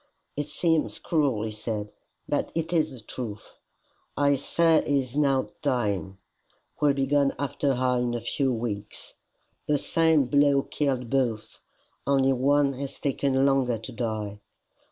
[0.35, 1.93] "It seems cruel," he said,
[2.27, 3.59] "but it is the truth.
[4.17, 6.17] I say he is now dying
[6.79, 9.13] will be gone after her in a few weeks.
[9.67, 11.59] The same blow killed both,
[12.07, 14.39] only one has taken longer to die.